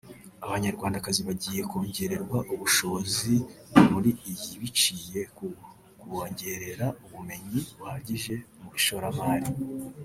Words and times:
Abanyarwandakazi 0.45 1.21
bagiye 1.27 1.61
kongererwa 1.71 2.37
ubushobozi 2.53 3.33
muri 3.89 4.09
iyi 4.31 4.51
biciye 4.61 5.21
ku 5.35 5.45
kubongerera 5.99 6.85
ubumenyi 7.03 7.59
buhagije 7.77 8.35
mu 8.61 8.69
ishoramari 8.79 9.49